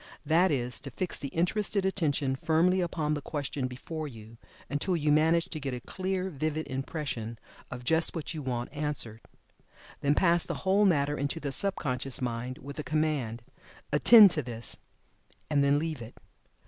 That 0.25 0.49
is, 0.49 0.79
to 0.79 0.89
fix 0.89 1.19
the 1.19 1.27
interested 1.27 1.85
attention 1.85 2.35
firmly 2.35 2.81
upon 2.81 3.13
the 3.13 3.21
question 3.21 3.67
before 3.67 4.07
you, 4.07 4.39
until 4.67 4.95
you 4.97 5.11
manage 5.11 5.45
to 5.51 5.59
get 5.59 5.75
a 5.75 5.79
clear, 5.79 6.31
vivid 6.31 6.67
impression 6.67 7.37
of 7.69 7.83
just 7.83 8.15
what 8.15 8.33
you 8.33 8.41
want 8.41 8.73
answered. 8.73 9.21
Then 9.99 10.15
pass 10.15 10.43
the 10.43 10.55
whole 10.65 10.85
matter 10.85 11.15
into 11.19 11.39
the 11.39 11.51
sub 11.51 11.75
conscious 11.75 12.19
mind 12.19 12.57
with 12.57 12.77
the 12.77 12.83
command 12.83 13.43
"Attend 13.93 14.31
to 14.31 14.41
this," 14.41 14.77
and 15.51 15.63
then 15.63 15.77
leave 15.77 16.01
it. 16.01 16.17